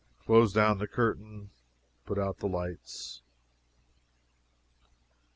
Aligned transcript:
Close 0.25 0.51
down 0.51 0.79
the 0.79 0.87
curtain. 0.87 1.51
Put 2.07 2.17
out 2.17 2.39
the 2.39 2.47
lights. 2.47 3.21